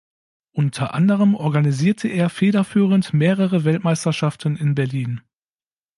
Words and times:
Unter 0.53 0.95
anderem 0.95 1.35
organisierte 1.35 2.07
er 2.07 2.31
federführend 2.31 3.13
mehrere 3.13 3.65
Weltmeisterschaften 3.65 4.57
in 4.57 4.73
Berlin. 4.73 5.21